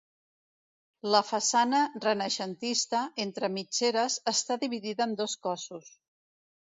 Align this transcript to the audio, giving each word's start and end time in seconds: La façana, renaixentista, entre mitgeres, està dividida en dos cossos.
La 1.15 1.19
façana, 1.25 1.81
renaixentista, 2.05 3.01
entre 3.25 3.49
mitgeres, 3.57 4.15
està 4.33 4.57
dividida 4.65 5.07
en 5.07 5.15
dos 5.21 5.37
cossos. 5.49 5.91